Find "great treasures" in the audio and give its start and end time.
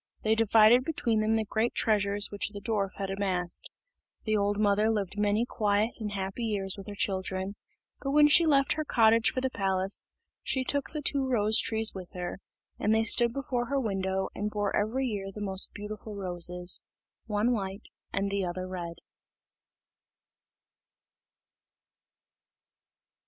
1.45-2.31